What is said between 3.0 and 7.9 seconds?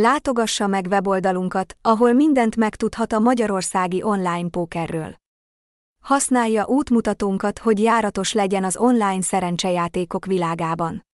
a magyarországi online pókerről. Használja útmutatónkat, hogy